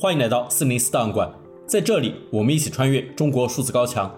[0.00, 1.28] 欢迎来到四零四档案馆，
[1.66, 4.08] 在这里，我们一起穿越中国数字高墙。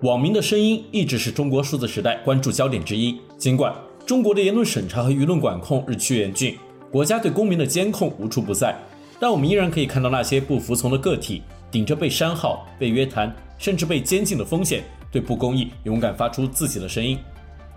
[0.00, 3.20] 网民的声音一直是中国数字时代关注焦点之一。
[3.36, 3.74] 尽管
[4.06, 6.56] 中国的言论审查和舆论管控日趋严峻，
[6.90, 8.74] 国家对公民的监控无处不在，
[9.20, 17.18] 但我们依然可以看到那些不服从的个体，顶着被删号、被约谈，甚至被监禁的风险，对不公义勇敢发出自己的声音。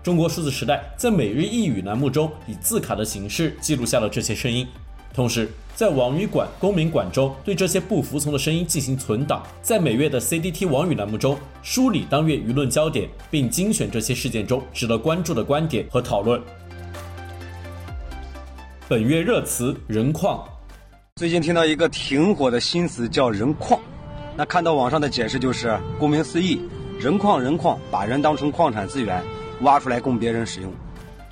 [0.02, 4.66] 中国数字时代在每日一语栏目中以字卡的形式记录下了这些声音。
[5.14, 16.42] 同时，在网语馆、公民馆中，对这些不服从的声音进行存档；在每月的 CDT 网语栏目中，梳理当月舆论焦点，并精选这些事件中值得关注的观点和讨论。
[18.88, 20.44] 本月热词“人矿”，
[21.14, 23.78] 最近听到一个挺火的新词叫“人矿”，
[24.36, 26.60] 那看到网上的解释就是，顾名思义，
[26.98, 29.22] 人矿人矿，把人当成矿产资源，
[29.60, 30.72] 挖出来供别人使用。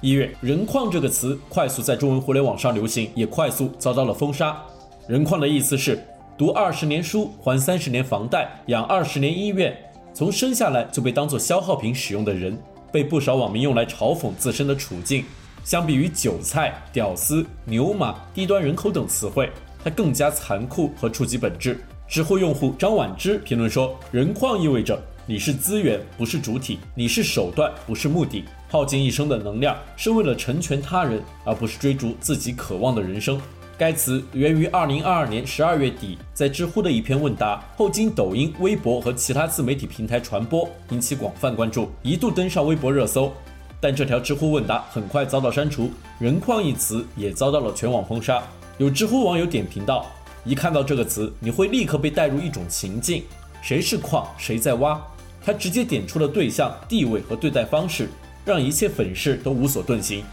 [0.02, 4.60] 一月，“人矿”这个词快速在中文互联网上流行，也快速遭到了封杀。
[5.06, 6.04] “人矿”的意思是
[6.36, 9.72] 读二十年书，还三十年房贷，养二十年医院，
[10.12, 15.24] 从生下来就被当作消耗品使用的人，被不少网民用来嘲讽自身的处境。
[15.62, 19.48] 相比于“韭菜”“屌丝”“牛马”“低端人口”等词汇，
[19.84, 21.80] 它更加残酷和触及本质。
[22.08, 28.44] 知乎用户张婉之评论说：“人矿意味着。”你是资源，不是主体；你是手段，不是目的。
[28.72, 33.38] 耗尽一生的能量是为了成全他人，而不是追逐自己渴望的人生。
[33.76, 43.30] 该词源于二零二二年十二月底在知乎的一篇问答，后经抖音、微博和其他自媒体平台传播，引起广泛关注，一度登上微博热搜。
[43.78, 48.42] 但这条知乎问答很快遭到删除，“人矿”一词也遭到了全网封杀。
[48.78, 50.06] 有知乎网友点评道
[50.46, 53.22] ：“一看到这个词，你会立刻被带入一种情境：
[53.60, 54.98] 谁是矿，谁在挖。”
[55.44, 58.08] 他直接点出了对象、地位和对待方式，
[58.44, 60.24] 让一切粉饰都无所遁形。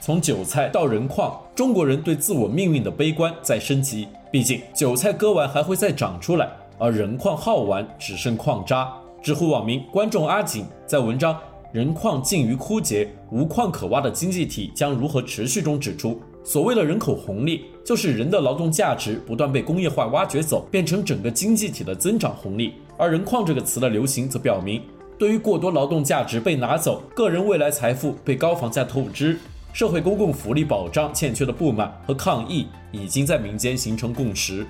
[0.00, 4.08] 从韭菜到人矿，中国人对自我命运的悲观在升级。
[4.32, 8.90] 毕竟，韭菜割完还会再长出来，而人矿耗完只剩矿渣。
[9.22, 11.34] 知乎网民观众阿锦在文章
[11.72, 22.72] 《人矿近于枯竭，无矿可挖的经济体将如何持续》中指出，所谓的人口红利，就是人的劳动价值不断被工业化挖掘走，变成整个经济体的增长红利。
[22.96, 24.80] 而“人矿”这个词的流行，则表明，
[25.20, 29.38] 对于过多劳动价值被拿走、个人未来财富被高房价透支、
[29.70, 34.66] 社会公共福利保障欠缺的不满和抗议，已经在民间形成共识。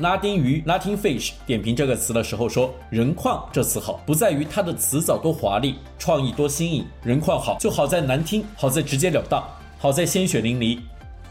[0.00, 9.42] 拉丁鱼 （Latin Fish） 点评这个词的时候说：“人矿这词好，不在于它的词藻多华丽、创意多新颖，人矿好就好在难听，好在直截了当，
[9.78, 10.78] 好在鲜血淋漓，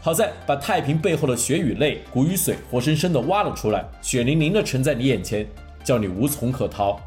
[0.00, 5.46] 好在把太平背后的血与泪、骨与髓活生生地挖了出来，血淋淋地呈在你眼前。”
[5.84, 7.00] 叫你无从可逃。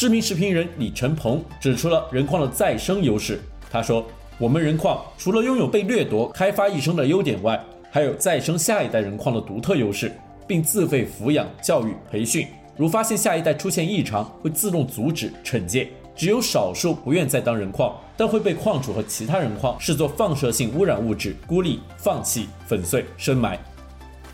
[0.00, 3.38] 知名时评人李承鹏指出了人矿的再生优势。
[3.70, 4.02] 他说
[4.40, 10.10] ：“我们人矿除了拥有被掠夺、开发一生的优点外，还有再生下一代人矿的独特优势，
[10.46, 12.46] 并自费抚养、教育、培训。
[12.78, 15.90] 如发现下一代出现异常，会自动阻止、惩戒。
[16.16, 23.58] 只有少数不愿再当人矿，但会被矿主和其他人矿视作放射性污染物质，孤立、放弃、粉碎、深埋。”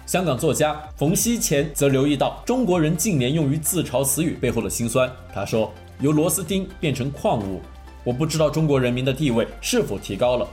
[0.06, 5.10] 香港作家冯睎干则留意到中国人近年用于自嘲词语背后的辛酸。
[5.34, 7.60] 他说：“由螺丝钉变成矿物，
[8.04, 10.46] 我不知道中国人民的地位是否提高了，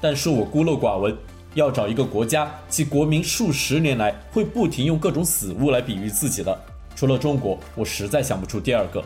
[0.00, 1.16] 但恕我孤陋寡闻，
[1.54, 6.56] 要找一个国家，其国民数十年来会不停用各种死物来比喻自己的，
[6.94, 9.02] 除了中国，我实在想不出第二个。”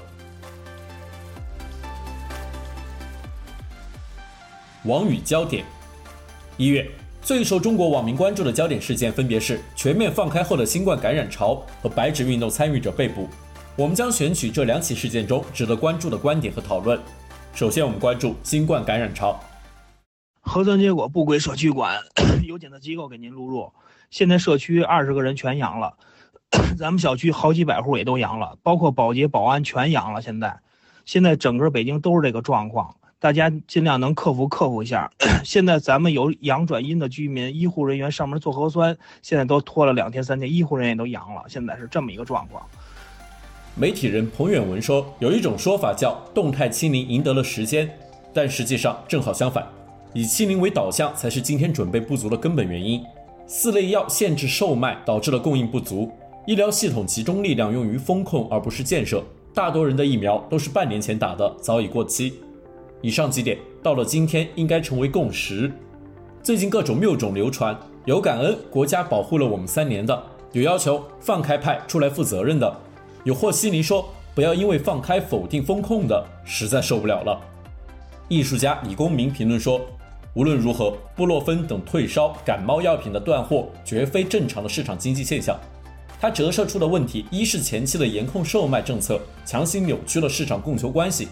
[4.85, 5.65] 网语焦点，
[6.59, 6.87] 一月。
[7.27, 13.29] 最受中国网民关注的焦点事件分别是全面放开后的新冠感染潮和白纸运动参与者被捕。
[13.75, 16.97] 我们将选取这两起事件中值得关注的观点和讨论。
[17.53, 19.41] 首先，我们关注新冠感染潮。
[20.41, 21.99] 核酸结果不归社区管，
[22.47, 23.73] 有检测机构给您录入。
[24.09, 25.95] 现在社区二十个人全阳了，
[26.79, 30.23] 咱们小区好几百户也都阳了，包括保洁、保安全阳了。
[30.23, 30.61] 现在，
[31.05, 32.95] 现在整个北京都是这个状况。
[33.19, 35.11] 大家尽量能克服克服一下。
[35.43, 41.43] 现在咱们有阳转阴的居民，医护人员上门做核酸，现在都拖了两天三天，医护人员都阳了。
[41.49, 42.63] 现在是这么一个状况。
[43.75, 47.89] 媒体人彭远文说，有一种说法叫“动态清零赢得了时间”，
[48.35, 49.67] 但实际上正好相反，
[50.13, 53.03] 以清零为导向才是今天准备不足的根本原因。
[53.47, 56.11] 四类药限制售卖导致了供应不足，
[56.47, 59.23] 医疗系统集中力量用于风控而不是建设，
[59.55, 62.35] 大多人的疫苗都是半年前打的，早已过期。
[63.03, 65.71] 以上几点到了今天应该成为共识。
[66.43, 70.23] 最近各种谬种流传，有感恩国家保护了我们三年的，
[70.53, 72.81] 有要求放开派出来负责任的，
[73.25, 77.41] 有和稀泥说不要因为放开否定风控的，实在受不了了。
[78.29, 79.81] 艺术家李公明评论说
[80.35, 85.59] ：“无论如何，布洛芬等退烧、感冒药品的断货绝非正常的市场经济现象。
[86.21, 91.29] 它折射出的问题，一是前期的严控售卖政策强行扭曲了市场供求关系，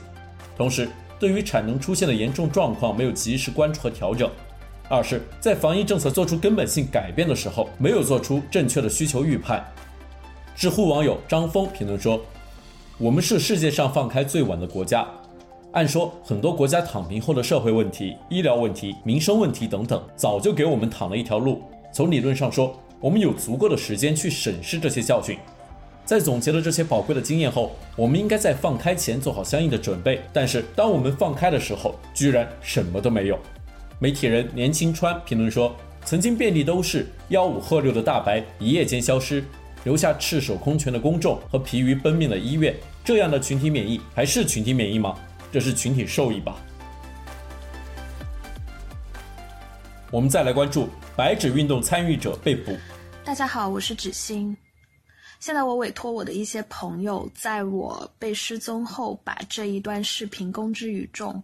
[0.57, 0.89] 同时
[1.19, 4.29] 对于产能出现的严重状况没有及时关注和调整；
[4.89, 9.65] 二是，在防疫政策做出根本性改变的时候，没有做出正确的需求预判。
[10.55, 12.21] 知乎网友张峰评论说
[12.99, 15.07] ：“我们是世界上放开最晚的国家。
[15.73, 21.63] 按说，很多国家躺平后的社会问题、医疗问题、民生问题等等，早就给我们躺了一条路。
[21.93, 25.37] 从理论上说。”我们有足够的时间去审视这些教训，
[26.05, 30.23] 在总结了这些宝贵的经验后，我们应该在放开前做好相应的准备。
[30.35, 33.39] 但是，当我们放开的时候，居然什么都没有。
[33.99, 35.75] 媒体人年轻川评论说
[36.05, 39.43] ：“曾经遍地都是吆五喝六的大白，一夜间消失，
[39.85, 42.75] 留下赤手空拳的公众和疲于奔命的医院。
[43.03, 45.17] 这样的群体免疫还是群体免疫吗？
[45.51, 46.55] 这是群体受益吧？”
[50.11, 52.77] 我们再来关注白纸运动参与者被捕。
[53.25, 54.55] 大家好，我是芷欣。
[55.45, 61.43] 现在我委托我的一些朋友，在我被失踪后，把这一段视频公之于众。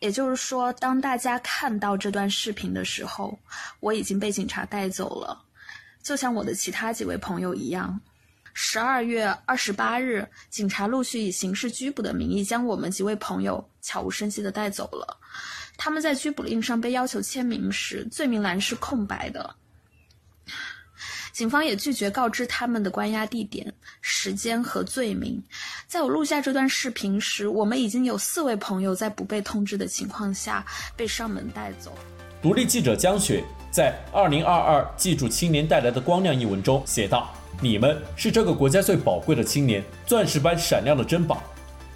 [0.00, 3.38] 也就是说，当大家看到这段视频的时候，
[3.80, 5.42] 我已经被警察带走了，
[6.02, 7.98] 就像我的其他几位朋友一样。
[8.52, 15.18] 十二月二十八日，警察陆续以刑事拘捕的名义，将我们几位朋友悄无声息地带走了。
[15.78, 19.56] 他们在拘捕令上被要求签名时，罪名栏是空白的。
[21.42, 23.66] 警方也拒绝告知他们的关押地点、
[24.00, 25.42] 时间和罪名。
[25.88, 31.92] 在我录下这段视频时，我们已经有四位朋友在不被通知的情况下被上门带走。
[32.40, 33.42] 独立记者江雪
[33.72, 41.42] 在《二零二二记住青年带来的光亮》一文中写道：“你们是这个国家最宝贵的青年，钻石般闪亮的珍宝。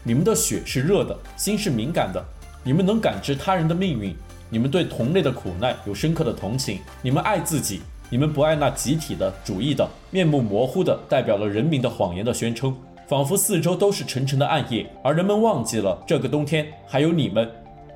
[0.03, 2.21] 你们的血是热的，心是敏感的。
[2.65, 4.13] 你们能感知他人的命运，
[4.51, 12.73] 你们对同类的苦难有深刻的同情，你们爱自己。”你们不爱那集体的、主义的、面目模糊的、代表了人民的谎言的宣称，
[13.09, 17.51] 仿佛四周都是沉沉的暗夜，而人们忘记了这个冬天还有你们。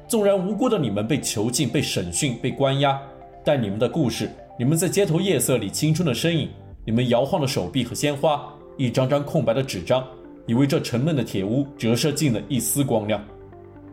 [0.08, 3.00] 纵然无辜的你们被囚禁、被审讯、被关押，
[3.44, 4.28] 但你们的故事，
[4.58, 6.48] 你们在街头夜色里青春的身影，
[6.84, 8.44] 你们摇晃的手臂和鲜花，
[8.76, 10.04] 一张张空白的纸张，
[10.46, 13.24] 已为这沉闷的铁屋折射进了一丝光亮。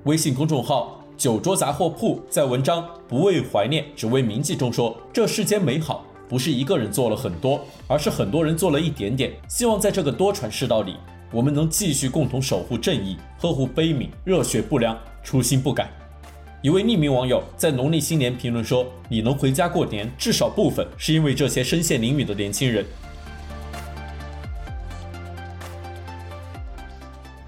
[0.06, 0.96] 微信公众号。
[1.18, 9.34] 酒桌杂货铺在文章《不为怀念，只为铭记》中说：“这世间美好，不是一个人做了很多，而是很多人做了一点点。
[9.50, 10.96] 希望在这个多舛世道里，
[11.32, 15.92] 我们能继续共同守护正义，呵护悲悯，热血不凉，初心不改。”
[16.62, 22.86] 一位匿名网友在农历新年评论说：“你能回家过年，至少部分是因为这些身陷囹圄的年轻人。”